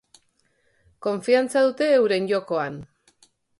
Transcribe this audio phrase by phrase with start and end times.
[1.07, 2.83] Konfiantza dute euren jokoan.